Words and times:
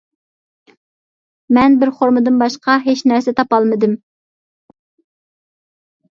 مەن 1.57 1.75
بىر 1.83 1.91
خورمىدىن 1.99 2.39
باشقا 2.45 2.79
ھېچ 2.87 3.05
نەرسە 3.13 3.35
تاپالمىدىم. 3.41 3.95